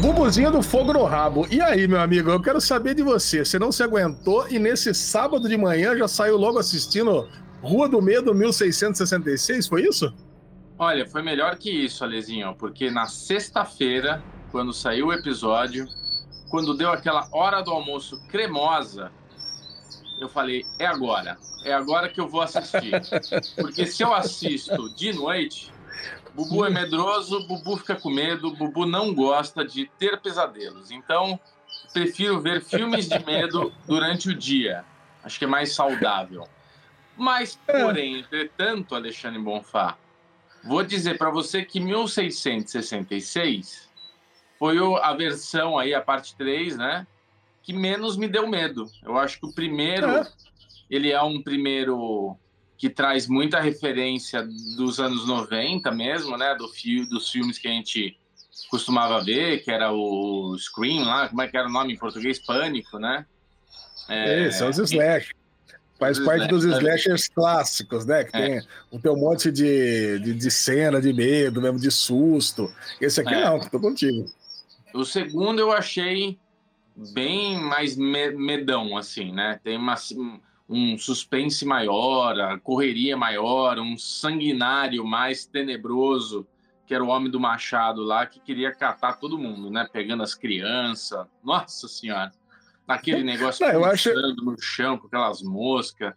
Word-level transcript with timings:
Bubuzinho 0.00 0.50
do 0.50 0.62
fogo 0.62 0.94
no 0.94 1.04
rabo. 1.04 1.46
E 1.50 1.60
aí, 1.60 1.86
meu 1.86 2.00
amigo, 2.00 2.30
eu 2.30 2.40
quero 2.40 2.58
saber 2.58 2.94
de 2.94 3.02
você. 3.02 3.44
Você 3.44 3.58
não 3.58 3.70
se 3.70 3.82
aguentou 3.82 4.48
e 4.48 4.58
nesse 4.58 4.94
sábado 4.94 5.46
de 5.46 5.58
manhã 5.58 5.94
já 5.94 6.08
saiu 6.08 6.38
logo 6.38 6.58
assistindo 6.58 7.28
Rua 7.60 7.86
do 7.86 8.00
Medo 8.00 8.34
1666, 8.34 9.68
foi 9.68 9.82
isso? 9.82 10.10
Olha, 10.78 11.06
foi 11.06 11.22
melhor 11.22 11.56
que 11.56 11.70
isso, 11.70 12.02
Alezinho, 12.02 12.54
porque 12.58 12.90
na 12.90 13.06
sexta-feira, 13.06 14.22
quando 14.50 14.72
saiu 14.72 15.08
o 15.08 15.12
episódio, 15.12 15.86
quando 16.50 16.74
deu 16.74 16.90
aquela 16.90 17.28
hora 17.30 17.60
do 17.60 17.70
almoço 17.70 18.18
cremosa, 18.28 19.12
eu 20.18 20.30
falei: 20.30 20.64
é 20.78 20.86
agora, 20.86 21.36
é 21.62 21.74
agora 21.74 22.08
que 22.08 22.18
eu 22.18 22.26
vou 22.26 22.40
assistir. 22.40 22.92
Porque 23.54 23.84
se 23.84 24.02
eu 24.02 24.14
assisto 24.14 24.94
de 24.94 25.12
noite, 25.12 25.70
Bubu 26.34 26.64
é 26.64 26.70
medroso, 26.70 27.46
Bubu 27.46 27.76
fica 27.76 27.96
com 27.96 28.10
medo, 28.10 28.54
Bubu 28.54 28.86
não 28.86 29.14
gosta 29.14 29.64
de 29.64 29.90
ter 29.98 30.20
pesadelos. 30.20 30.90
Então, 30.90 31.38
prefiro 31.92 32.40
ver 32.40 32.62
filmes 32.62 33.08
de 33.08 33.18
medo 33.24 33.72
durante 33.86 34.28
o 34.28 34.34
dia. 34.34 34.84
Acho 35.22 35.38
que 35.38 35.44
é 35.44 35.48
mais 35.48 35.74
saudável. 35.74 36.48
Mas, 37.16 37.58
porém, 37.66 38.20
entretanto, 38.20 38.94
Alexandre 38.94 39.38
Bonfá, 39.38 39.98
Vou 40.62 40.82
dizer 40.82 41.16
para 41.16 41.30
você 41.30 41.64
que 41.64 41.80
1666 41.80 43.88
foi 44.58 44.76
a 45.02 45.14
versão 45.14 45.78
aí, 45.78 45.94
a 45.94 46.02
parte 46.02 46.36
3, 46.36 46.76
né? 46.76 47.06
Que 47.62 47.72
menos 47.72 48.16
me 48.16 48.28
deu 48.28 48.46
medo. 48.46 48.84
Eu 49.02 49.16
acho 49.16 49.40
que 49.40 49.46
o 49.46 49.52
primeiro, 49.52 50.06
é. 50.06 50.30
ele 50.90 51.10
é 51.10 51.22
um 51.22 51.42
primeiro 51.42 52.36
que 52.80 52.88
traz 52.88 53.26
muita 53.28 53.60
referência 53.60 54.42
dos 54.74 54.98
anos 54.98 55.26
90 55.26 55.90
mesmo, 55.92 56.38
né? 56.38 56.54
Do 56.54 56.66
fio, 56.66 57.06
dos 57.06 57.28
filmes 57.30 57.58
que 57.58 57.68
a 57.68 57.70
gente 57.70 58.18
costumava 58.70 59.22
ver, 59.22 59.62
que 59.62 59.70
era 59.70 59.92
o 59.92 60.56
Scream 60.56 61.04
lá, 61.04 61.28
como 61.28 61.42
é 61.42 61.48
que 61.48 61.58
era 61.58 61.68
o 61.68 61.70
nome 61.70 61.92
em 61.92 61.98
português? 61.98 62.38
Pânico, 62.38 62.98
né? 62.98 63.26
É, 64.08 64.48
Isso, 64.48 64.64
os 64.66 64.78
slash. 64.78 65.34
Faz 65.98 66.16
dos 66.16 66.26
parte 66.26 66.46
dos 66.48 66.64
slashers 66.64 67.28
clássicos, 67.28 68.06
né? 68.06 68.24
Que 68.24 68.34
é. 68.34 68.48
tem 68.48 68.68
um, 68.90 68.98
tem 68.98 69.12
um 69.12 69.16
monte 69.16 69.52
de, 69.52 70.18
de, 70.18 70.32
de, 70.32 70.50
cena 70.50 71.02
de 71.02 71.12
medo, 71.12 71.60
mesmo 71.60 71.78
de 71.78 71.90
susto. 71.90 72.72
Esse 72.98 73.20
aqui 73.20 73.34
é. 73.34 73.44
não, 73.44 73.60
tô 73.60 73.78
contigo. 73.78 74.24
O 74.94 75.04
segundo 75.04 75.60
eu 75.60 75.70
achei 75.70 76.38
bem 77.12 77.58
mais 77.58 77.94
medão, 77.94 78.96
assim, 78.96 79.32
né? 79.32 79.60
Tem 79.62 79.76
uma, 79.76 79.96
um 80.70 80.96
suspense 80.96 81.66
maior, 81.66 82.40
a 82.40 82.58
correria 82.58 83.16
maior, 83.16 83.78
um 83.78 83.98
sanguinário 83.98 85.04
mais 85.04 85.44
tenebroso, 85.44 86.46
que 86.86 86.94
era 86.94 87.04
o 87.04 87.08
homem 87.08 87.30
do 87.30 87.40
machado 87.40 88.02
lá, 88.02 88.24
que 88.24 88.40
queria 88.40 88.72
catar 88.72 89.14
todo 89.14 89.36
mundo, 89.36 89.70
né? 89.70 89.86
Pegando 89.92 90.22
as 90.22 90.34
crianças. 90.34 91.26
Nossa 91.42 91.88
Senhora 91.88 92.32
naquele 92.90 93.22
negócio 93.22 93.64
não, 93.66 93.72
eu 93.72 93.84
acho... 93.84 94.12
no 94.42 94.56
chão 94.60 94.98
com 94.98 95.06
aquelas 95.06 95.42
moscas. 95.42 96.12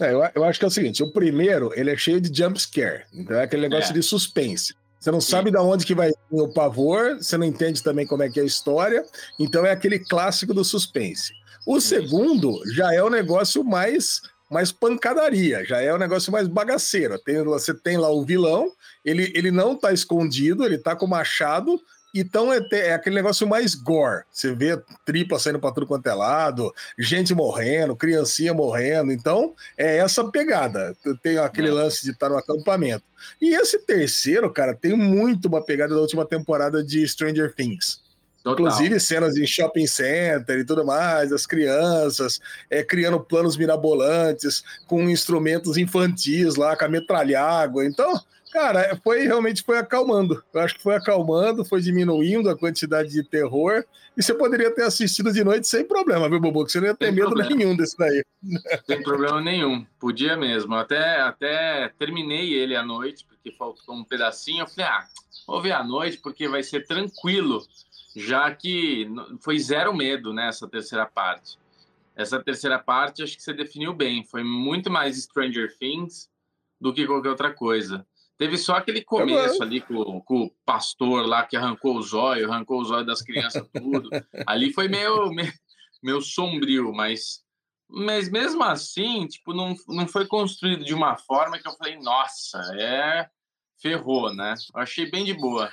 É, 0.00 0.12
eu, 0.12 0.22
eu, 0.34 0.44
acho 0.44 0.58
que 0.58 0.64
é 0.64 0.68
o 0.68 0.70
seguinte: 0.70 1.02
o 1.02 1.12
primeiro 1.12 1.72
ele 1.74 1.90
é 1.90 1.96
cheio 1.96 2.20
de 2.20 2.36
jump 2.36 2.58
scare, 2.60 3.04
então 3.12 3.36
é 3.36 3.44
aquele 3.44 3.68
negócio 3.68 3.90
é. 3.90 3.94
de 3.94 4.02
suspense. 4.02 4.74
Você 4.98 5.10
não 5.10 5.20
Sim. 5.20 5.30
sabe 5.30 5.50
de 5.50 5.58
onde 5.58 5.84
que 5.84 5.94
vai 5.94 6.10
o 6.30 6.48
pavor, 6.48 7.16
você 7.16 7.36
não 7.36 7.46
entende 7.46 7.82
também 7.82 8.06
como 8.06 8.22
é 8.22 8.30
que 8.30 8.40
é 8.40 8.42
a 8.42 8.46
história, 8.46 9.04
então 9.38 9.64
é 9.64 9.70
aquele 9.70 9.98
clássico 9.98 10.54
do 10.54 10.64
suspense. 10.64 11.32
O 11.66 11.80
segundo 11.80 12.62
já 12.72 12.94
é 12.94 13.02
o 13.02 13.10
negócio 13.10 13.64
mais 13.64 14.22
mais 14.48 14.70
pancadaria, 14.70 15.64
já 15.64 15.80
é 15.80 15.92
o 15.92 15.98
negócio 15.98 16.30
mais 16.30 16.46
bagaceiro. 16.46 17.18
Tem, 17.18 17.42
você 17.42 17.74
tem 17.74 17.96
lá 17.96 18.08
o 18.08 18.24
vilão, 18.24 18.70
ele, 19.04 19.32
ele 19.34 19.50
não 19.50 19.72
está 19.72 19.92
escondido, 19.92 20.64
ele 20.64 20.76
está 20.76 20.94
com 20.94 21.04
o 21.04 21.08
machado, 21.10 21.80
então 22.14 22.52
é, 22.52 22.60
é, 22.72 22.94
aquele 22.94 23.16
negócio 23.16 23.46
mais 23.46 23.74
gore. 23.74 24.24
Você 24.30 24.54
vê 24.54 24.80
tripa 25.04 25.38
saindo 25.38 25.58
para 25.58 25.72
tudo 25.72 25.86
quanto 25.86 26.06
é 26.06 26.14
lado, 26.14 26.72
gente 26.98 27.34
morrendo, 27.34 27.96
criancinha 27.96 28.54
morrendo. 28.54 29.12
Então 29.12 29.54
é 29.76 29.98
essa 29.98 30.24
pegada. 30.24 30.96
Tem 31.22 31.38
aquele 31.38 31.70
lance 31.70 32.04
de 32.04 32.12
estar 32.12 32.28
no 32.28 32.38
acampamento. 32.38 33.04
E 33.40 33.54
esse 33.54 33.78
terceiro, 33.80 34.50
cara, 34.52 34.74
tem 34.74 34.96
muito 34.96 35.48
uma 35.48 35.62
pegada 35.62 35.94
da 35.94 36.00
última 36.00 36.24
temporada 36.24 36.82
de 36.82 37.06
Stranger 37.06 37.54
Things. 37.54 38.05
Total. 38.46 38.64
Inclusive 38.64 39.00
cenas 39.00 39.36
em 39.36 39.44
shopping 39.44 39.88
center 39.88 40.60
e 40.60 40.64
tudo 40.64 40.86
mais, 40.86 41.32
as 41.32 41.44
crianças 41.44 42.40
é, 42.70 42.80
criando 42.80 43.18
planos 43.18 43.56
mirabolantes 43.56 44.62
com 44.86 45.10
instrumentos 45.10 45.76
infantis 45.76 46.54
lá, 46.54 46.76
com 46.76 46.84
a 46.84 46.88
metralhágua. 46.88 47.84
Então, 47.84 48.14
Cara, 48.52 48.98
foi 49.04 49.26
realmente 49.26 49.62
foi 49.62 49.76
acalmando. 49.76 50.42
Eu 50.54 50.60
acho 50.62 50.76
que 50.76 50.82
foi 50.82 50.94
acalmando, 50.94 51.62
foi 51.62 51.78
diminuindo 51.82 52.48
a 52.48 52.56
quantidade 52.56 53.10
de 53.10 53.22
terror. 53.22 53.84
E 54.16 54.22
você 54.22 54.32
poderia 54.32 54.74
ter 54.74 54.84
assistido 54.84 55.30
de 55.30 55.44
noite 55.44 55.68
sem 55.68 55.84
problema, 55.84 56.26
viu, 56.26 56.40
Bobo? 56.40 56.64
Que 56.64 56.72
você 56.72 56.80
não 56.80 56.86
ia 56.86 56.94
ter 56.94 57.06
sem 57.06 57.14
medo 57.14 57.26
problema. 57.26 57.54
nenhum 57.54 57.76
desse 57.76 57.98
daí. 57.98 58.22
Sem 58.86 59.02
problema 59.02 59.42
nenhum. 59.42 59.84
Podia 60.00 60.38
mesmo. 60.38 60.74
Até, 60.74 61.20
até 61.20 61.92
terminei 61.98 62.54
ele 62.54 62.74
à 62.74 62.82
noite, 62.82 63.26
porque 63.28 63.52
faltou 63.52 63.94
um 63.94 64.04
pedacinho. 64.04 64.62
Eu 64.62 64.68
falei, 64.68 64.86
ah, 64.86 65.04
vou 65.46 65.60
ver 65.60 65.72
à 65.72 65.84
noite, 65.84 66.16
porque 66.16 66.48
vai 66.48 66.62
ser 66.62 66.86
tranquilo, 66.86 67.62
já 68.16 68.52
que 68.54 69.06
foi 69.40 69.58
zero 69.58 69.94
medo 69.94 70.32
nessa 70.32 70.64
né, 70.64 70.70
terceira 70.72 71.04
parte. 71.04 71.58
Essa 72.14 72.42
terceira 72.42 72.78
parte, 72.78 73.22
acho 73.22 73.36
que 73.36 73.42
você 73.42 73.52
definiu 73.52 73.92
bem. 73.92 74.24
Foi 74.24 74.42
muito 74.42 74.90
mais 74.90 75.22
Stranger 75.22 75.76
Things 75.78 76.30
do 76.80 76.94
que 76.94 77.06
qualquer 77.06 77.28
outra 77.28 77.52
coisa. 77.52 78.06
Teve 78.38 78.56
só 78.56 78.76
aquele 78.76 79.00
tá 79.00 79.06
começo 79.06 79.62
ali 79.62 79.82
com, 79.82 80.20
com, 80.22 80.44
o 80.44 80.50
pastor 80.64 81.26
lá 81.26 81.44
que 81.44 81.56
arrancou 81.56 81.98
os 81.98 82.14
olhos, 82.14 82.50
arrancou 82.50 82.80
os 82.80 82.90
olhos 82.90 83.06
das 83.06 83.22
crianças, 83.22 83.66
tudo. 83.68 84.08
ali 84.46 84.72
foi 84.72 84.88
meio, 84.88 85.30
meio, 85.30 85.52
meio, 86.02 86.20
sombrio, 86.22 86.92
mas, 86.92 87.42
mas 87.88 88.30
mesmo 88.30 88.62
assim, 88.62 89.26
tipo, 89.26 89.52
não, 89.52 89.74
não 89.88 90.08
foi 90.08 90.26
construído 90.26 90.84
de 90.84 90.94
uma 90.94 91.16
forma 91.16 91.58
que 91.58 91.68
eu 91.68 91.72
falei, 91.72 91.98
nossa, 91.98 92.58
é 92.78 93.28
ferrou, 93.80 94.34
né? 94.34 94.54
Eu 94.74 94.80
achei 94.80 95.10
bem 95.10 95.24
de 95.24 95.34
boa. 95.34 95.70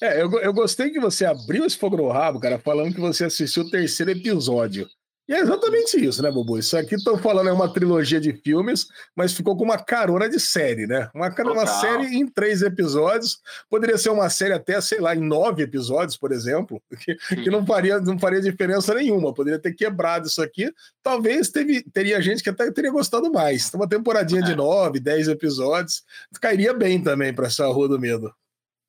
É, 0.00 0.20
eu, 0.20 0.30
eu 0.40 0.52
gostei 0.52 0.90
que 0.90 1.00
você 1.00 1.24
abriu 1.24 1.64
esse 1.64 1.76
fogo 1.76 1.96
no 1.96 2.08
rabo, 2.08 2.40
cara, 2.40 2.58
falando 2.58 2.94
que 2.94 3.00
você 3.00 3.24
assistiu 3.24 3.62
o 3.62 3.70
terceiro 3.70 4.10
episódio. 4.10 4.88
E 5.28 5.34
é 5.34 5.38
exatamente 5.38 6.04
isso, 6.04 6.20
né, 6.20 6.30
Bobo? 6.30 6.58
Isso 6.58 6.76
aqui 6.76 6.96
estão 6.96 7.16
falando 7.16 7.48
é 7.48 7.52
uma 7.52 7.72
trilogia 7.72 8.20
de 8.20 8.32
filmes, 8.32 8.88
mas 9.14 9.32
ficou 9.32 9.56
com 9.56 9.62
uma 9.62 9.78
carona 9.78 10.28
de 10.28 10.40
série, 10.40 10.86
né? 10.86 11.08
Uma, 11.14 11.28
uma 11.28 11.66
série 11.66 12.16
em 12.16 12.26
três 12.26 12.60
episódios. 12.60 13.40
Poderia 13.70 13.96
ser 13.96 14.10
uma 14.10 14.28
série 14.28 14.52
até, 14.52 14.80
sei 14.80 15.00
lá, 15.00 15.14
em 15.14 15.20
nove 15.20 15.62
episódios, 15.62 16.16
por 16.16 16.32
exemplo, 16.32 16.82
que, 17.00 17.14
que 17.36 17.50
não, 17.50 17.64
faria, 17.64 18.00
não 18.00 18.18
faria 18.18 18.40
diferença 18.40 18.92
nenhuma. 18.94 19.32
Poderia 19.32 19.60
ter 19.60 19.72
quebrado 19.72 20.26
isso 20.26 20.42
aqui. 20.42 20.70
Talvez 21.02 21.48
teve, 21.48 21.84
teria 21.84 22.20
gente 22.20 22.42
que 22.42 22.50
até 22.50 22.70
teria 22.72 22.90
gostado 22.90 23.32
mais. 23.32 23.72
Uma 23.72 23.88
temporadinha 23.88 24.40
é. 24.40 24.44
de 24.44 24.56
nove, 24.56 24.98
dez 24.98 25.28
episódios. 25.28 26.02
Cairia 26.40 26.74
bem 26.74 27.00
também 27.00 27.32
para 27.32 27.46
essa 27.46 27.66
Rua 27.68 27.88
do 27.88 27.98
Medo. 27.98 28.34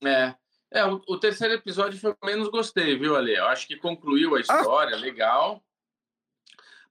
É. 0.03 0.33
É, 0.73 0.85
o, 0.85 1.01
o, 1.07 1.17
terceiro 1.19 1.53
episódio 1.53 1.99
foi 1.99 2.11
o 2.11 2.25
menos 2.25 2.49
gostei, 2.49 2.97
viu, 2.97 3.15
Ale? 3.15 3.35
Eu 3.35 3.45
acho 3.45 3.67
que 3.67 3.77
concluiu 3.77 4.35
a 4.35 4.39
ah! 4.39 4.41
história, 4.41 4.95
ah. 4.95 4.99
legal 4.99 5.63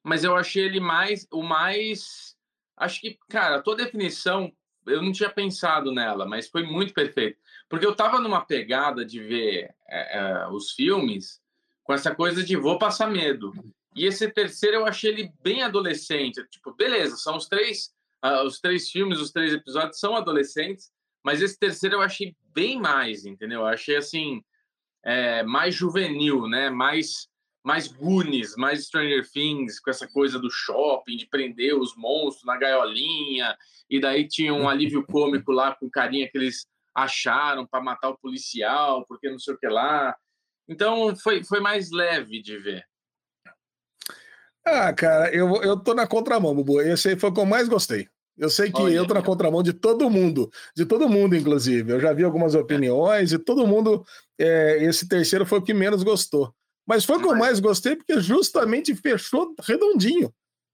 mas 0.03 0.25
eu 0.25 0.34
achei 0.34 0.65
ele 0.65 0.81
mais 0.81 1.26
o 1.31 1.43
mais 1.43 2.37
acho 2.76 3.00
que 3.00 3.19
cara 3.28 3.56
a 3.56 3.62
tua 3.62 3.76
definição 3.76 4.53
eu 4.87 5.00
não 5.00 5.12
tinha 5.12 5.31
pensado 5.31 5.93
nela 5.93 6.26
mas 6.26 6.48
foi 6.48 6.65
muito 6.65 6.93
perfeito 6.93 7.38
porque 7.69 7.87
eu 7.87 7.94
tava 7.94 8.19
numa 8.19 8.44
pegada 8.44 9.04
de 9.04 9.20
ver 9.20 9.75
é, 9.88 10.19
é, 10.19 10.49
os 10.49 10.72
filmes 10.72 11.41
com 11.84 11.93
essa 11.93 12.14
coisa 12.14 12.43
de 12.43 12.56
vou 12.56 12.78
passar 12.78 13.09
medo 13.09 13.53
e 13.94 14.06
esse 14.06 14.28
terceiro 14.28 14.78
eu 14.78 14.87
achei 14.87 15.10
ele 15.12 15.32
bem 15.41 15.62
adolescente 15.62 16.44
tipo 16.49 16.75
beleza 16.75 17.16
são 17.16 17.37
os 17.37 17.47
três 17.47 17.94
uh, 18.25 18.44
os 18.44 18.59
três 18.59 18.91
filmes 18.91 19.20
os 19.20 19.31
três 19.31 19.53
episódios 19.53 20.00
são 20.00 20.16
adolescentes 20.16 20.91
mas 21.25 21.41
esse 21.41 21.59
terceiro 21.59 21.97
eu 21.97 22.03
achei 22.03 22.34
bem 22.55 22.81
mais 22.81 23.25
entendeu 23.25 23.61
eu 23.61 23.67
achei 23.67 23.97
assim 23.97 24.43
é, 25.05 25.43
mais 25.43 25.75
juvenil 25.75 26.49
né 26.49 26.70
mais 26.70 27.29
mais 27.64 27.87
Goonies, 27.87 28.56
mais 28.56 28.87
Stranger 28.87 29.25
Things, 29.31 29.79
com 29.79 29.91
essa 29.91 30.08
coisa 30.08 30.38
do 30.38 30.50
shopping, 30.50 31.17
de 31.17 31.26
prender 31.29 31.79
os 31.79 31.94
monstros 31.97 32.44
na 32.44 32.56
gaiolinha, 32.56 33.56
e 33.88 34.00
daí 34.00 34.26
tinha 34.26 34.52
um 34.52 34.69
alívio 34.69 35.05
cômico 35.06 35.52
lá 35.52 35.75
com 35.75 35.88
carinha 35.88 36.29
que 36.29 36.37
eles 36.37 36.67
acharam 36.94 37.67
para 37.67 37.82
matar 37.82 38.11
o 38.11 38.19
policial, 38.19 39.06
porque 39.06 39.31
não 39.31 39.38
sei 39.38 39.55
o 39.55 39.58
que 39.58 39.69
lá. 39.69 40.14
Então 40.69 41.14
foi, 41.17 41.43
foi 41.44 41.61
mais 41.61 41.91
leve 41.91 42.43
de 42.43 42.58
ver. 42.58 42.85
Ah, 44.64 44.93
cara, 44.93 45.35
eu, 45.35 45.56
eu 45.62 45.76
tô 45.79 45.93
na 45.94 46.06
contramão, 46.06 46.55
Bubu. 46.55 46.81
Esse 46.81 47.11
aí 47.11 47.19
foi 47.19 47.31
o 47.31 47.32
que 47.32 47.41
eu 47.41 47.47
mais 47.47 47.69
gostei. 47.69 48.08
Eu 48.37 48.49
sei 48.49 48.73
que 48.73 48.81
Olha, 48.81 48.94
eu 48.94 49.06
tô 49.06 49.14
na 49.14 49.23
contramão 49.23 49.62
de 49.62 49.73
todo 49.73 50.08
mundo, 50.08 50.50
de 50.75 50.87
todo 50.87 51.08
mundo, 51.08 51.37
inclusive. 51.37 51.93
Eu 51.93 52.00
já 52.00 52.12
vi 52.12 52.25
algumas 52.25 52.55
opiniões 52.55 53.32
e 53.32 53.38
todo 53.38 53.67
mundo. 53.67 54.05
É, 54.38 54.82
esse 54.84 55.06
terceiro 55.06 55.44
foi 55.44 55.58
o 55.58 55.62
que 55.62 55.75
menos 55.75 56.02
gostou. 56.02 56.52
Mas 56.87 57.05
foi 57.05 57.17
o 57.17 57.20
que 57.20 57.29
eu 57.29 57.37
mais 57.37 57.61
gostei, 57.61 57.94
porque 57.94 58.20
justamente 58.20 58.94
fechou 58.94 59.55
redondinho. 59.62 60.32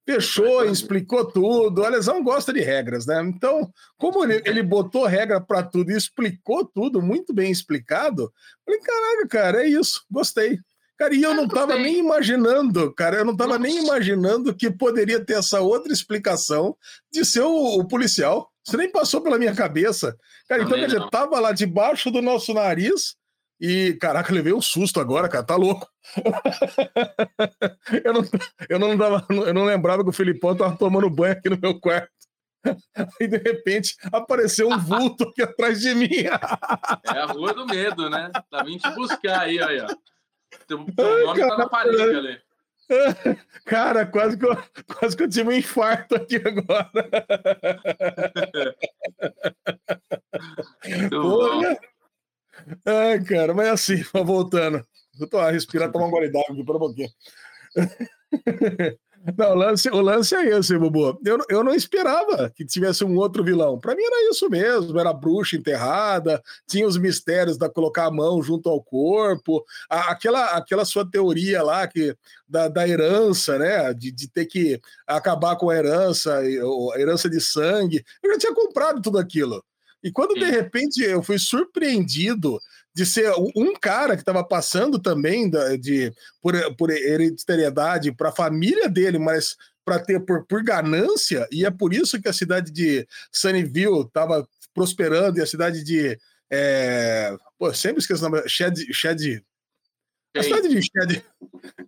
Fechou, 0.08 0.64
explicou 0.64 1.22
tudo. 1.30 1.82
O 1.82 1.84
Alesão 1.84 2.22
gosta 2.22 2.50
de 2.50 2.60
regras, 2.60 3.04
né? 3.04 3.22
Então, 3.22 3.70
como 3.98 4.24
ele, 4.24 4.42
ele 4.46 4.62
botou 4.62 5.04
regra 5.04 5.38
para 5.38 5.62
tudo 5.62 5.90
e 5.90 5.96
explicou 5.96 6.64
tudo, 6.64 7.02
muito 7.02 7.34
bem 7.34 7.50
explicado, 7.50 8.32
falei, 8.64 8.80
caraca, 8.80 9.28
cara, 9.28 9.62
é 9.62 9.68
isso, 9.68 10.02
gostei. 10.10 10.58
Cara, 10.98 11.14
e 11.14 11.22
eu 11.22 11.32
não 11.32 11.44
estava 11.44 11.76
nem 11.76 11.98
imaginando, 11.98 12.92
cara, 12.92 13.18
eu 13.18 13.24
não 13.24 13.32
estava 13.32 13.56
nem 13.56 13.78
imaginando 13.78 14.52
que 14.52 14.68
poderia 14.68 15.24
ter 15.24 15.34
essa 15.34 15.60
outra 15.60 15.92
explicação 15.92 16.76
de 17.12 17.24
ser 17.24 17.42
o, 17.42 17.78
o 17.78 17.86
policial. 17.86 18.50
Isso 18.66 18.76
nem 18.76 18.90
passou 18.90 19.20
pela 19.20 19.38
minha 19.38 19.54
cabeça. 19.54 20.18
Cara, 20.48 20.64
então, 20.64 20.76
quer 20.76 20.86
dizer, 20.86 21.08
tava 21.08 21.38
lá 21.38 21.52
debaixo 21.52 22.10
do 22.10 22.20
nosso 22.20 22.52
nariz 22.52 23.14
e, 23.60 23.96
caraca, 24.00 24.34
levei 24.34 24.52
um 24.52 24.60
susto 24.60 24.98
agora, 24.98 25.28
cara, 25.28 25.44
tá 25.44 25.54
louco. 25.54 25.88
eu, 28.04 28.12
não, 28.12 28.24
eu, 28.68 28.78
não 28.78 28.98
tava, 28.98 29.24
eu 29.30 29.54
não 29.54 29.64
lembrava 29.64 30.02
que 30.02 30.10
o 30.10 30.12
Filipão 30.12 30.56
tava 30.56 30.76
tomando 30.76 31.08
banho 31.08 31.32
aqui 31.32 31.48
no 31.48 31.58
meu 31.60 31.78
quarto. 31.78 32.10
Aí, 33.20 33.28
de 33.28 33.38
repente, 33.38 33.94
apareceu 34.12 34.68
um 34.68 34.78
vulto 34.78 35.24
aqui 35.24 35.42
atrás 35.42 35.80
de 35.80 35.94
mim. 35.94 36.10
é 36.12 37.18
a 37.18 37.26
rua 37.26 37.54
do 37.54 37.66
medo, 37.66 38.10
né? 38.10 38.32
Tá 38.50 38.64
vindo 38.64 38.80
te 38.80 38.90
buscar 38.96 39.42
aí, 39.42 39.62
aí, 39.62 39.80
ó. 39.80 39.86
Teu, 40.66 40.84
teu 40.84 41.26
nome 41.26 41.40
cara, 41.40 41.50
tá 41.50 41.58
na 41.58 41.68
parede 41.68 42.02
ali. 42.02 42.40
Cara, 43.66 44.06
quase 44.06 44.38
que, 44.38 44.46
eu, 44.46 44.56
quase 44.96 45.14
que 45.14 45.22
eu 45.22 45.28
tive 45.28 45.50
um 45.50 45.52
infarto 45.52 46.14
aqui 46.14 46.36
agora. 46.36 46.90
Porra. 51.10 51.78
Ai, 52.86 53.22
cara, 53.24 53.54
mas 53.54 53.68
assim, 53.68 54.02
voltando. 54.24 54.84
Eu 55.20 55.28
tô 55.28 55.38
a 55.38 55.50
respirar, 55.50 55.92
tomar 55.92 56.06
um 56.06 56.10
gole 56.10 56.30
d'água 56.30 56.52
aqui, 56.52 56.64
para 56.64 56.76
um 56.76 56.78
pouquinho. 56.78 57.10
Não, 59.36 59.50
o 59.50 59.54
lance, 59.54 59.88
o 59.88 60.00
lance 60.00 60.34
é 60.34 60.58
esse, 60.58 60.78
Bubu. 60.78 61.20
Eu, 61.24 61.38
eu 61.48 61.64
não 61.64 61.74
esperava 61.74 62.50
que 62.50 62.64
tivesse 62.64 63.04
um 63.04 63.16
outro 63.16 63.42
vilão. 63.42 63.78
Para 63.78 63.94
mim 63.94 64.02
era 64.02 64.30
isso 64.30 64.48
mesmo, 64.48 64.98
era 64.98 65.12
bruxa 65.12 65.56
enterrada, 65.56 66.42
tinha 66.66 66.86
os 66.86 66.96
mistérios 66.96 67.58
da 67.58 67.68
colocar 67.68 68.06
a 68.06 68.10
mão 68.10 68.42
junto 68.42 68.68
ao 68.68 68.82
corpo, 68.82 69.64
a, 69.90 70.10
aquela, 70.12 70.56
aquela 70.56 70.84
sua 70.84 71.08
teoria 71.08 71.62
lá 71.62 71.86
que 71.86 72.16
da, 72.48 72.68
da 72.68 72.88
herança, 72.88 73.58
né, 73.58 73.92
de, 73.92 74.10
de 74.10 74.28
ter 74.28 74.46
que 74.46 74.80
acabar 75.06 75.56
com 75.56 75.68
a 75.68 75.76
herança, 75.76 76.38
a 76.38 77.00
herança 77.00 77.28
de 77.28 77.40
sangue. 77.40 78.04
Eu 78.22 78.32
já 78.32 78.38
tinha 78.38 78.54
comprado 78.54 79.02
tudo 79.02 79.18
aquilo. 79.18 79.62
E 80.02 80.12
quando 80.12 80.34
de 80.34 80.44
repente 80.44 81.02
eu 81.02 81.22
fui 81.22 81.38
surpreendido 81.38 82.58
de 82.98 83.06
ser 83.06 83.32
um 83.54 83.74
cara 83.74 84.16
que 84.16 84.22
estava 84.22 84.42
passando 84.42 84.98
também 84.98 85.48
da, 85.48 85.76
de, 85.76 86.12
por, 86.42 86.52
por 86.74 86.90
hereditariedade 86.90 88.10
para 88.10 88.30
a 88.30 88.34
família 88.34 88.88
dele, 88.88 89.20
mas 89.20 89.56
para 89.84 90.00
ter 90.00 90.18
por, 90.26 90.44
por 90.46 90.64
ganância, 90.64 91.46
e 91.52 91.64
é 91.64 91.70
por 91.70 91.94
isso 91.94 92.20
que 92.20 92.28
a 92.28 92.32
cidade 92.32 92.72
de 92.72 93.06
Sunnyville 93.30 94.00
estava 94.00 94.44
prosperando 94.74 95.38
e 95.38 95.42
a 95.42 95.46
cidade 95.46 95.84
de. 95.84 96.18
É, 96.50 97.36
pô, 97.56 97.72
sempre 97.72 98.00
esqueço 98.00 98.26
o 98.26 98.28
nome. 98.28 98.42
Shed. 98.48 98.92
Shed 98.92 99.44
a 100.36 100.42
cidade 100.42 100.68
de 100.68 100.82
Shed. 100.82 101.24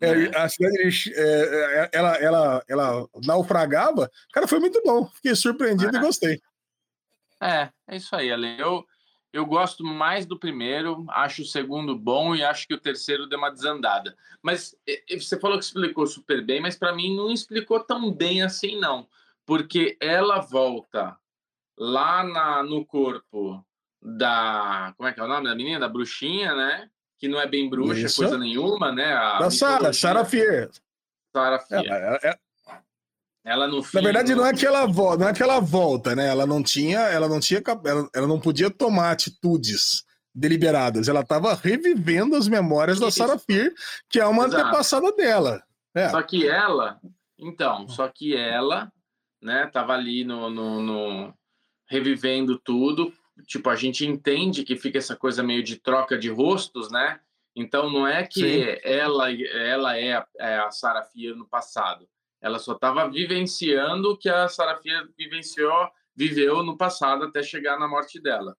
É, 0.00 0.38
a 0.38 0.48
cidade 0.48 0.90
de, 0.90 1.12
é, 1.12 1.22
é, 1.22 1.90
ela, 1.92 2.16
ela, 2.18 2.64
ela 2.68 3.08
naufragava. 3.26 4.08
Cara, 4.32 4.46
foi 4.46 4.60
muito 4.60 4.80
bom. 4.84 5.08
Fiquei 5.08 5.34
surpreendido 5.34 5.96
e 5.96 6.00
gostei. 6.00 6.40
É, 7.42 7.68
é 7.88 7.96
isso 7.96 8.14
aí, 8.14 8.30
Ale. 8.30 8.60
Eu, 8.60 8.84
eu 9.32 9.46
gosto 9.46 9.84
mais 9.84 10.26
do 10.26 10.38
primeiro, 10.38 11.04
acho 11.08 11.42
o 11.42 11.46
segundo 11.46 11.96
bom 11.96 12.34
e 12.34 12.42
acho 12.42 12.66
que 12.66 12.74
o 12.74 12.80
terceiro 12.80 13.28
deu 13.28 13.38
uma 13.38 13.50
desandada. 13.50 14.16
Mas 14.42 14.74
você 15.08 15.38
falou 15.38 15.58
que 15.58 15.64
explicou 15.64 16.06
super 16.06 16.44
bem, 16.44 16.60
mas 16.60 16.76
para 16.76 16.94
mim 16.94 17.16
não 17.16 17.30
explicou 17.30 17.80
tão 17.80 18.12
bem 18.12 18.42
assim, 18.42 18.78
não. 18.78 19.08
Porque 19.46 19.96
ela 20.00 20.40
volta 20.40 21.16
lá 21.78 22.24
na, 22.24 22.62
no 22.62 22.84
corpo 22.84 23.64
da. 24.02 24.94
Como 24.96 25.08
é 25.08 25.12
que 25.12 25.20
é 25.20 25.24
o 25.24 25.28
nome 25.28 25.48
da 25.48 25.54
menina? 25.54 25.80
Da 25.80 25.88
bruxinha, 25.88 26.54
né? 26.54 26.90
Que 27.18 27.28
não 27.28 27.40
é 27.40 27.46
bem 27.46 27.68
bruxa, 27.68 28.06
Isso. 28.06 28.20
coisa 28.20 28.38
nenhuma, 28.38 28.92
né? 28.92 29.12
A 29.12 29.38
da 29.38 29.50
Sara, 29.50 29.92
Sara 29.92 30.24
Fier. 30.24 30.70
Sara 31.32 31.58
Fier. 31.58 32.18
É, 32.22 32.38
ela 33.44 33.66
no 33.66 33.82
fim, 33.82 33.98
Na 33.98 34.04
verdade, 34.04 34.34
não 34.34 34.44
é 34.44 34.52
que 34.52 34.66
ela 34.66 34.86
volta, 34.86 35.18
não 35.18 35.28
é 35.28 35.32
que 35.32 35.42
ela 35.42 35.60
volta, 35.60 36.14
né? 36.14 36.28
Ela 36.28 36.46
não 36.46 36.62
tinha, 36.62 36.98
ela 37.00 37.28
não 37.28 37.40
tinha, 37.40 37.62
ela, 37.84 38.08
ela 38.14 38.26
não 38.26 38.38
podia 38.38 38.70
tomar 38.70 39.12
atitudes 39.12 40.04
deliberadas. 40.34 41.08
Ela 41.08 41.20
estava 41.20 41.54
revivendo 41.54 42.36
as 42.36 42.46
memórias 42.46 43.00
da 43.00 43.10
Sarah 43.10 43.38
Fear, 43.38 43.72
que 44.08 44.20
é 44.20 44.26
uma 44.26 44.46
Exato. 44.46 44.62
antepassada 44.62 45.12
dela. 45.12 45.62
É. 45.94 46.08
Só 46.10 46.22
que 46.22 46.46
ela, 46.46 47.00
então, 47.38 47.88
só 47.88 48.06
que 48.08 48.36
ela, 48.36 48.92
né, 49.42 49.66
tava 49.72 49.94
ali 49.94 50.22
no, 50.22 50.50
no, 50.50 50.82
no, 50.82 51.34
revivendo 51.88 52.58
tudo. 52.58 53.12
Tipo, 53.46 53.70
a 53.70 53.74
gente 53.74 54.06
entende 54.06 54.64
que 54.64 54.76
fica 54.76 54.98
essa 54.98 55.16
coisa 55.16 55.42
meio 55.42 55.62
de 55.62 55.76
troca 55.76 56.18
de 56.18 56.28
rostos, 56.28 56.90
né? 56.90 57.18
Então 57.56 57.90
não 57.90 58.06
é 58.06 58.24
que 58.24 58.40
Sim. 58.40 58.80
ela 58.84 59.32
ela 59.32 59.96
é 59.96 60.12
a, 60.12 60.26
é 60.38 60.58
a 60.58 60.70
Sarah 60.70 61.02
Fear 61.02 61.34
no 61.34 61.48
passado 61.48 62.06
ela 62.40 62.58
só 62.58 62.72
estava 62.72 63.08
vivenciando 63.08 64.10
o 64.10 64.16
que 64.16 64.28
a 64.28 64.48
Sarafia 64.48 65.06
vivenciou, 65.16 65.88
viveu 66.14 66.62
no 66.62 66.76
passado 66.76 67.24
até 67.24 67.42
chegar 67.42 67.78
na 67.78 67.88
morte 67.88 68.20
dela. 68.20 68.56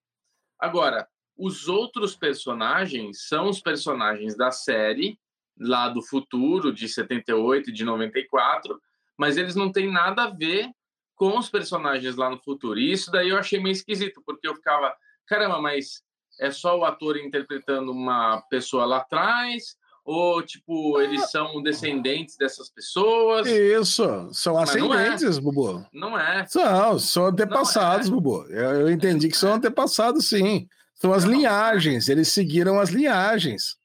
Agora, 0.60 1.08
os 1.38 1.68
outros 1.68 2.16
personagens 2.16 3.28
são 3.28 3.50
os 3.50 3.60
personagens 3.60 4.36
da 4.38 4.52
série, 4.52 5.20
lá 5.60 5.90
do 5.90 6.02
futuro, 6.02 6.72
de 6.72 6.88
78 6.88 7.70
e 7.70 7.74
de 7.74 7.84
94, 7.84 8.80
mas 9.18 9.38
eles 9.38 9.56
não 9.56 9.72
têm 9.72 9.92
nada 9.92 10.24
a 10.24 10.30
ver 10.30 10.70
com 11.16 11.38
os 11.38 11.50
personagens 11.50 12.16
lá 12.16 12.30
no 12.30 12.40
futuro. 12.40 12.80
E 12.80 12.92
isso 12.92 13.12
daí 13.12 13.30
eu 13.30 13.38
achei 13.38 13.60
meio 13.60 13.74
esquisito, 13.74 14.22
porque 14.26 14.48
eu 14.48 14.56
ficava, 14.56 14.96
caramba, 15.28 15.62
mas 15.62 16.04
é 16.40 16.50
só 16.50 16.78
o 16.78 16.86
ator 16.86 17.18
interpretando 17.18 17.92
uma 17.92 18.42
pessoa 18.50 18.86
lá 18.86 18.98
atrás, 18.98 19.76
ou, 20.04 20.42
tipo, 20.42 21.00
eles 21.00 21.30
são 21.30 21.62
descendentes 21.62 22.36
dessas 22.36 22.70
pessoas? 22.70 23.48
Isso, 23.48 24.30
são 24.34 24.56
Mas 24.56 24.70
ascendentes, 24.70 25.22
não 25.22 25.38
é. 25.38 25.42
Bubu. 25.42 25.86
Não 25.94 26.20
é. 26.20 26.46
São, 26.48 27.00
são 27.00 27.26
antepassados, 27.28 28.08
é. 28.08 28.12
Bubu. 28.12 28.46
Eu, 28.50 28.82
eu, 28.82 28.92
entendi 28.92 29.30
que 29.30 29.38
são 29.38 29.54
antepassados, 29.54 30.28
sim. 30.28 30.68
São 30.96 31.14
as 31.14 31.24
linhagens, 31.24 32.10
eles 32.10 32.30
seguiram 32.30 32.80
as 32.80 32.90
linhagens. 32.90 33.76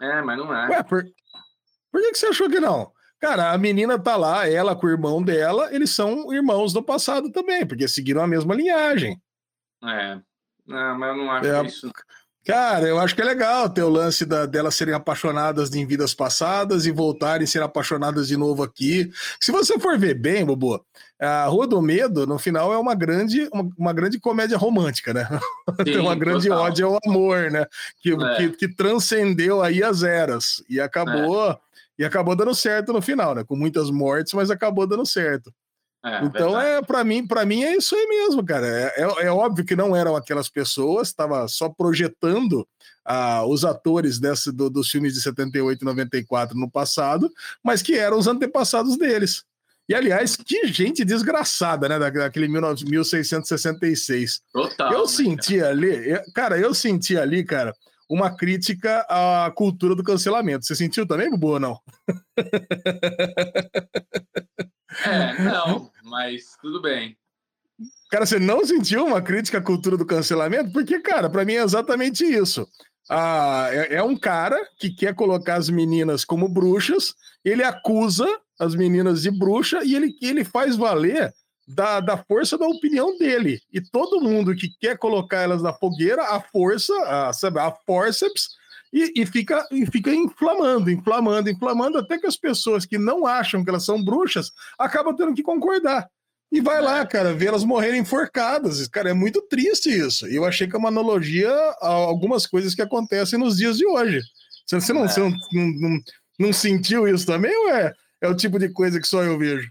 É, 0.00 0.22
mas 0.22 0.38
não 0.38 0.54
é. 0.54 0.68
Ué, 0.70 0.82
por, 0.82 1.04
por 1.90 2.00
que, 2.00 2.12
que 2.12 2.18
você 2.18 2.26
achou 2.26 2.48
que 2.48 2.60
não? 2.60 2.92
Cara, 3.20 3.52
a 3.52 3.58
menina 3.58 3.98
tá 3.98 4.16
lá, 4.16 4.48
ela 4.48 4.76
com 4.76 4.86
o 4.86 4.90
irmão 4.90 5.22
dela, 5.22 5.74
eles 5.74 5.90
são 5.90 6.32
irmãos 6.32 6.72
do 6.72 6.82
passado 6.82 7.32
também, 7.32 7.66
porque 7.66 7.88
seguiram 7.88 8.22
a 8.22 8.26
mesma 8.26 8.54
linhagem. 8.54 9.20
É. 9.82 10.20
Não, 10.66 10.98
mas 10.98 11.08
eu 11.08 11.16
não 11.16 11.30
acho 11.30 11.48
é, 11.48 11.66
isso. 11.66 11.92
Cara, 12.44 12.86
eu 12.86 12.98
acho 12.98 13.14
que 13.14 13.22
é 13.22 13.24
legal 13.24 13.70
ter 13.70 13.82
o 13.82 13.88
lance 13.88 14.26
da, 14.26 14.44
delas 14.44 14.74
serem 14.74 14.92
apaixonadas 14.92 15.74
em 15.74 15.86
vidas 15.86 16.12
passadas 16.12 16.84
e 16.84 16.90
voltarem 16.90 17.44
a 17.44 17.46
ser 17.46 17.62
apaixonadas 17.62 18.28
de 18.28 18.36
novo 18.36 18.62
aqui. 18.62 19.10
Se 19.40 19.50
você 19.50 19.78
for 19.78 19.98
ver 19.98 20.14
bem, 20.14 20.44
Bobo, 20.44 20.84
a 21.18 21.46
Rua 21.46 21.66
do 21.66 21.80
Medo, 21.80 22.26
no 22.26 22.38
final, 22.38 22.70
é 22.70 22.76
uma 22.76 22.94
grande, 22.94 23.48
uma, 23.50 23.70
uma 23.78 23.92
grande 23.94 24.20
comédia 24.20 24.58
romântica, 24.58 25.14
né? 25.14 25.26
Sim, 25.78 25.84
Tem 25.84 25.98
uma 25.98 26.14
grande 26.14 26.48
total. 26.48 26.64
ódio 26.64 26.86
ao 26.86 26.98
amor, 27.06 27.50
né? 27.50 27.66
Que, 28.02 28.12
é. 28.12 28.36
que, 28.36 28.48
que, 28.50 28.68
transcendeu 28.68 29.62
aí 29.62 29.82
as 29.82 30.02
eras 30.02 30.62
e 30.68 30.78
acabou, 30.78 31.50
é. 31.50 31.58
e 31.98 32.04
acabou 32.04 32.36
dando 32.36 32.54
certo 32.54 32.92
no 32.92 33.00
final, 33.00 33.34
né? 33.34 33.42
Com 33.42 33.56
muitas 33.56 33.90
mortes, 33.90 34.34
mas 34.34 34.50
acabou 34.50 34.86
dando 34.86 35.06
certo. 35.06 35.50
É, 36.04 36.22
então 36.22 36.60
é 36.60 36.82
para 36.82 37.02
mim, 37.02 37.26
para 37.26 37.46
mim 37.46 37.62
é 37.62 37.76
isso 37.76 37.96
aí 37.96 38.06
mesmo, 38.06 38.44
cara. 38.44 38.66
É, 38.66 38.92
é, 38.98 39.26
é, 39.26 39.30
óbvio 39.30 39.64
que 39.64 39.74
não 39.74 39.96
eram 39.96 40.14
aquelas 40.14 40.50
pessoas, 40.50 41.08
estava 41.08 41.48
só 41.48 41.70
projetando 41.70 42.68
ah, 43.02 43.42
os 43.46 43.64
atores 43.64 44.18
desse, 44.18 44.52
do, 44.52 44.68
dos 44.68 44.90
filmes 44.90 45.14
de 45.14 45.22
78 45.22 45.80
e 45.80 45.84
94 45.84 46.58
no 46.58 46.70
passado, 46.70 47.32
mas 47.62 47.80
que 47.80 47.94
eram 47.94 48.18
os 48.18 48.26
antepassados 48.26 48.98
deles. 48.98 49.44
E 49.88 49.94
aliás, 49.94 50.36
que 50.36 50.66
gente 50.66 51.04
desgraçada, 51.04 51.88
né? 51.88 51.98
Daquele 51.98 52.48
1666. 52.48 54.42
Total. 54.52 54.92
Eu 54.92 55.02
né, 55.02 55.08
senti 55.08 55.58
cara? 55.58 55.70
ali, 55.70 56.22
cara, 56.34 56.58
eu 56.58 56.74
senti 56.74 57.16
ali, 57.16 57.44
cara, 57.44 57.74
uma 58.08 58.34
crítica 58.34 59.06
à 59.08 59.50
cultura 59.54 59.94
do 59.94 60.04
cancelamento. 60.04 60.66
Você 60.66 60.74
sentiu 60.74 61.06
também, 61.06 61.30
Bubu, 61.30 61.52
ou 61.52 61.60
não? 61.60 61.78
É, 65.04 65.42
não, 65.42 65.90
mas 66.04 66.56
tudo 66.60 66.80
bem. 66.80 67.16
Cara, 68.10 68.26
você 68.26 68.38
não 68.38 68.64
sentiu 68.64 69.06
uma 69.06 69.20
crítica 69.20 69.58
à 69.58 69.62
cultura 69.62 69.96
do 69.96 70.06
cancelamento? 70.06 70.72
Porque, 70.72 71.00
cara, 71.00 71.28
para 71.28 71.44
mim 71.44 71.54
é 71.54 71.62
exatamente 71.62 72.24
isso. 72.24 72.66
Ah, 73.10 73.68
é, 73.70 73.96
é, 73.96 74.02
um 74.02 74.16
cara 74.16 74.58
que 74.78 74.90
quer 74.90 75.14
colocar 75.14 75.56
as 75.56 75.68
meninas 75.68 76.24
como 76.24 76.48
bruxas, 76.48 77.14
ele 77.44 77.62
acusa 77.62 78.26
as 78.58 78.74
meninas 78.74 79.22
de 79.22 79.30
bruxa 79.30 79.80
e 79.84 79.94
ele, 79.94 80.14
ele 80.22 80.44
faz 80.44 80.76
valer 80.76 81.34
da, 81.66 82.00
da 82.00 82.16
força 82.16 82.56
da 82.56 82.66
opinião 82.66 83.16
dele. 83.18 83.60
E 83.72 83.80
todo 83.80 84.20
mundo 84.20 84.54
que 84.54 84.68
quer 84.80 84.96
colocar 84.96 85.38
elas 85.38 85.62
na 85.62 85.72
fogueira, 85.72 86.22
a 86.22 86.40
força, 86.40 86.94
a, 87.04 87.32
sabe, 87.32 87.58
a 87.58 87.72
forceps, 87.86 88.50
e, 88.94 89.22
e, 89.22 89.26
fica, 89.26 89.66
e 89.72 89.84
fica 89.86 90.14
inflamando, 90.14 90.88
inflamando, 90.88 91.50
inflamando, 91.50 91.98
até 91.98 92.16
que 92.16 92.28
as 92.28 92.36
pessoas 92.36 92.86
que 92.86 92.96
não 92.96 93.26
acham 93.26 93.64
que 93.64 93.68
elas 93.68 93.84
são 93.84 94.00
bruxas 94.00 94.52
acabam 94.78 95.16
tendo 95.16 95.34
que 95.34 95.42
concordar. 95.42 96.08
E 96.52 96.60
vai 96.60 96.80
lá, 96.80 97.00
é. 97.00 97.06
cara, 97.06 97.34
ver 97.34 97.46
elas 97.46 97.64
morrerem 97.64 98.02
enforcadas. 98.02 98.86
Cara, 98.86 99.10
é 99.10 99.12
muito 99.12 99.42
triste 99.42 99.88
isso. 99.88 100.28
E 100.28 100.36
eu 100.36 100.44
achei 100.44 100.68
que 100.68 100.76
é 100.76 100.78
uma 100.78 100.90
analogia 100.90 101.50
a 101.80 101.88
algumas 101.88 102.46
coisas 102.46 102.72
que 102.72 102.82
acontecem 102.82 103.36
nos 103.36 103.56
dias 103.56 103.76
de 103.76 103.84
hoje. 103.84 104.20
Você, 104.64 104.80
você, 104.80 104.92
não, 104.92 105.04
é. 105.04 105.08
você 105.08 105.18
não, 105.18 105.30
não, 105.30 105.66
não, 105.72 106.00
não, 106.38 106.52
sentiu 106.52 107.08
isso 107.08 107.26
também 107.26 107.52
ou 107.52 107.70
é, 107.70 107.92
é 108.20 108.28
o 108.28 108.36
tipo 108.36 108.60
de 108.60 108.68
coisa 108.68 109.00
que 109.00 109.08
só 109.08 109.24
eu 109.24 109.36
vejo? 109.36 109.68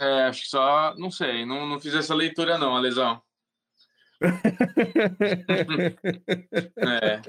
É, 0.00 0.22
acho 0.24 0.40
que 0.40 0.48
só, 0.48 0.94
não 0.96 1.10
sei, 1.10 1.44
não, 1.44 1.66
não 1.68 1.78
fiz 1.78 1.92
essa 1.94 2.14
leitura 2.14 2.56
não, 2.56 2.74
Alesão. 2.74 3.20
é. 6.78 7.20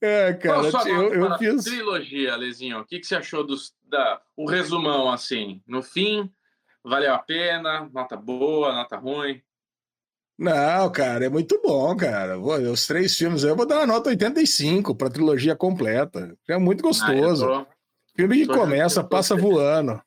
É, 0.00 0.32
cara, 0.34 0.70
Qual 0.70 0.86
eu, 0.86 1.14
eu 1.14 1.38
fiz. 1.38 1.64
Trilogia, 1.64 2.36
Lezinho. 2.36 2.78
O 2.78 2.84
que, 2.84 3.00
que 3.00 3.06
você 3.06 3.16
achou 3.16 3.44
dos, 3.44 3.74
da, 3.82 4.20
o 4.36 4.48
resumão 4.48 5.10
assim? 5.10 5.60
No 5.66 5.82
fim, 5.82 6.30
valeu 6.82 7.12
a 7.12 7.18
pena? 7.18 7.90
Nota 7.92 8.16
boa, 8.16 8.72
nota 8.72 8.96
ruim? 8.96 9.42
Não, 10.38 10.90
cara, 10.90 11.26
é 11.26 11.28
muito 11.28 11.60
bom, 11.62 11.96
cara. 11.96 12.38
Os 12.38 12.86
três 12.86 13.16
filmes 13.16 13.42
eu 13.42 13.56
vou 13.56 13.66
dar 13.66 13.78
uma 13.78 13.86
nota 13.86 14.10
85 14.10 14.94
para 14.94 15.08
a 15.08 15.10
trilogia 15.10 15.56
completa. 15.56 16.36
É 16.48 16.56
muito 16.56 16.82
gostoso. 16.82 17.44
Ah, 17.44 17.64
tô... 17.64 17.74
Filme 18.16 18.46
que 18.46 18.46
começa, 18.46 19.02
passa 19.02 19.34
voando. 19.34 20.00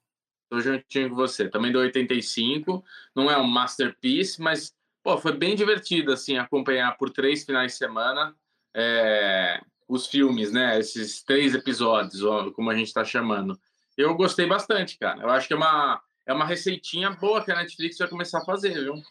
Tô 0.50 0.62
juntinho 0.62 1.09
com 1.09 1.15
você. 1.15 1.50
Também 1.50 1.74
dou 1.74 1.81
85. 1.81 2.83
Não 3.13 3.29
é 3.29 3.38
um 3.38 3.47
masterpiece, 3.47 4.41
mas 4.41 4.74
pô, 5.03 5.17
foi 5.17 5.33
bem 5.33 5.55
divertido 5.55 6.13
assim 6.13 6.38
acompanhar 6.38 6.97
por 6.97 7.09
três 7.09 7.43
finais 7.43 7.74
de 7.74 7.77
semana 7.77 8.33
é, 8.77 9.60
os 9.88 10.05
filmes, 10.05 10.51
né? 10.51 10.79
Esses 10.79 11.24
três 11.24 11.55
episódios, 11.55 12.22
como 12.53 12.69
a 12.69 12.75
gente 12.75 12.88
está 12.88 13.03
chamando. 13.03 13.60
Eu 13.98 14.13
gostei 14.15 14.46
bastante, 14.46 15.00
cara. 15.00 15.24
Eu 15.24 15.29
acho 15.31 15.48
que 15.48 15.53
é 15.53 15.57
uma 15.57 16.00
é 16.27 16.34
uma 16.34 16.46
receitinha 16.46 17.10
boa 17.10 17.43
que 17.43 17.51
a 17.51 17.55
Netflix 17.55 17.98
vai 17.98 18.07
começar 18.07 18.39
a 18.39 18.46
fazer, 18.46 18.74
viu? 18.74 19.01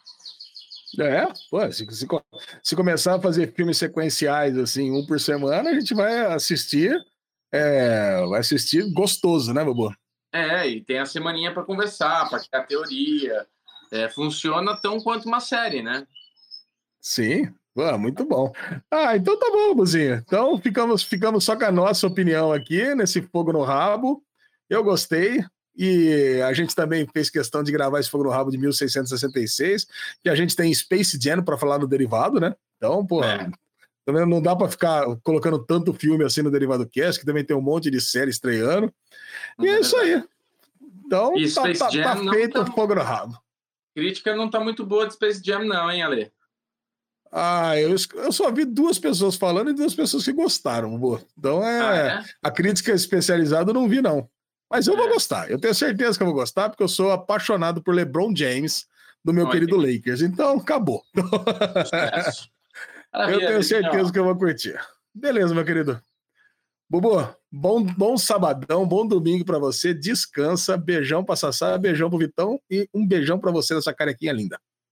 É, 1.00 1.26
pô, 1.50 1.60
se, 1.72 1.84
se, 1.90 2.06
se, 2.62 2.76
começar 2.76 3.16
a 3.16 3.20
fazer 3.20 3.52
filmes 3.54 3.78
sequenciais, 3.78 4.56
assim, 4.56 4.90
um 4.92 5.04
por 5.04 5.18
semana, 5.18 5.70
a 5.70 5.74
gente 5.74 5.94
vai 5.94 6.26
assistir, 6.26 6.94
é, 7.50 8.24
vai 8.26 8.40
assistir 8.40 8.88
gostoso, 8.92 9.52
né, 9.52 9.64
Bobo? 9.64 9.94
É, 10.32 10.68
e 10.68 10.84
tem 10.84 10.98
a 10.98 11.06
semaninha 11.06 11.52
para 11.52 11.64
conversar, 11.64 12.28
para 12.28 12.40
criar 12.40 12.66
teoria. 12.66 13.46
É, 13.90 14.08
funciona 14.10 14.76
tão 14.76 15.00
quanto 15.00 15.26
uma 15.26 15.40
série, 15.40 15.82
né? 15.82 16.06
Sim, 17.00 17.52
ah, 17.78 17.98
muito 17.98 18.24
bom. 18.24 18.52
Ah, 18.90 19.16
então 19.16 19.38
tá 19.38 19.50
bom, 19.50 19.74
Buzinho. 19.74 20.16
Então 20.16 20.58
ficamos, 20.58 21.02
ficamos 21.02 21.44
só 21.44 21.56
com 21.56 21.64
a 21.64 21.72
nossa 21.72 22.06
opinião 22.06 22.52
aqui, 22.52 22.94
nesse 22.94 23.22
fogo 23.22 23.52
no 23.52 23.62
rabo. 23.62 24.22
Eu 24.68 24.82
gostei. 24.82 25.44
E 25.76 26.40
a 26.42 26.54
gente 26.54 26.74
também 26.74 27.06
fez 27.12 27.28
questão 27.28 27.62
de 27.62 27.70
gravar 27.70 28.00
esse 28.00 28.08
fogo 28.08 28.24
no 28.24 28.30
rabo 28.30 28.50
de 28.50 28.56
1666, 28.56 29.86
que 30.22 30.30
a 30.30 30.34
gente 30.34 30.56
tem 30.56 30.72
Space 30.72 31.18
Jam 31.20 31.42
para 31.42 31.58
falar 31.58 31.78
no 31.78 31.86
derivado, 31.86 32.40
né? 32.40 32.54
Então, 32.78 33.06
pô, 33.06 33.22
é. 33.22 33.50
também 34.04 34.26
não 34.26 34.40
dá 34.40 34.56
para 34.56 34.70
ficar 34.70 35.04
colocando 35.22 35.58
tanto 35.58 35.92
filme 35.92 36.24
assim 36.24 36.40
no 36.40 36.50
Derivado 36.50 36.88
Cast, 36.88 37.20
que 37.20 37.26
também 37.26 37.44
tem 37.44 37.54
um 37.54 37.60
monte 37.60 37.90
de 37.90 38.00
série 38.00 38.30
estreando. 38.30 38.90
E 39.58 39.68
é, 39.68 39.72
é 39.72 39.80
isso 39.80 39.96
aí. 39.96 40.24
Então, 41.04 41.34
tá, 41.54 41.72
tá, 41.74 41.90
tá 41.90 42.30
feito 42.30 42.60
o 42.60 42.72
fogo 42.72 42.94
no 42.94 43.02
rabo. 43.02 43.38
Crítica 43.94 44.34
não 44.34 44.48
tá 44.48 44.60
muito 44.60 44.84
boa 44.84 45.06
de 45.06 45.12
Space 45.12 45.42
Jam, 45.44 45.64
não, 45.64 45.90
hein, 45.90 46.02
Ale? 46.02 46.32
Ah, 47.32 47.78
eu, 47.78 47.94
eu 48.14 48.32
só 48.32 48.50
vi 48.50 48.64
duas 48.64 48.98
pessoas 48.98 49.36
falando 49.36 49.70
e 49.70 49.74
duas 49.74 49.94
pessoas 49.94 50.24
que 50.24 50.32
gostaram, 50.32 50.96
boa. 50.98 51.20
Então 51.36 51.62
é, 51.62 51.80
ah, 51.80 51.96
é, 51.96 52.24
a 52.42 52.50
crítica 52.50 52.92
especializada 52.92 53.70
eu 53.70 53.74
não 53.74 53.88
vi, 53.88 54.00
não. 54.00 54.28
Mas 54.70 54.86
eu 54.86 54.94
é. 54.94 54.96
vou 54.96 55.08
gostar. 55.08 55.50
Eu 55.50 55.58
tenho 55.58 55.74
certeza 55.74 56.16
que 56.16 56.22
eu 56.22 56.26
vou 56.26 56.36
gostar, 56.36 56.68
porque 56.68 56.82
eu 56.82 56.88
sou 56.88 57.12
apaixonado 57.12 57.82
por 57.82 57.94
LeBron 57.94 58.34
James, 58.34 58.86
do 59.24 59.32
meu 59.32 59.48
querido 59.50 59.76
Lakers. 59.76 60.22
Então, 60.22 60.58
acabou. 60.58 61.02
eu 63.30 63.38
tenho 63.38 63.62
certeza 63.62 64.12
que 64.12 64.18
eu 64.18 64.24
vou 64.24 64.36
curtir. 64.36 64.78
Beleza, 65.14 65.54
meu 65.54 65.64
querido. 65.64 66.00
Bubu, 66.88 67.28
bom, 67.50 67.82
bom 67.82 68.16
sabadão, 68.16 68.86
bom 68.86 69.04
domingo 69.04 69.44
para 69.44 69.58
você. 69.58 69.92
Descansa. 69.92 70.76
Beijão 70.76 71.24
para 71.24 71.34
Sassá, 71.34 71.76
beijão 71.76 72.08
pro 72.08 72.18
Vitão 72.18 72.60
e 72.70 72.88
um 72.94 73.04
beijão 73.04 73.38
para 73.38 73.50
você 73.50 73.74
nessa 73.74 73.92
carequinha 73.92 74.32
linda. 74.32 74.60